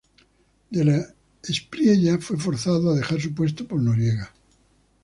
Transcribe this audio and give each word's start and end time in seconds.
De 0.71 0.83
la 0.83 0.97
Espriella 1.43 2.17
fue 2.17 2.35
forzado 2.35 2.89
a 2.89 2.95
dejar 2.95 3.21
su 3.21 3.35
puesto 3.35 3.67
por 3.67 3.79
Noriega. 3.79 4.33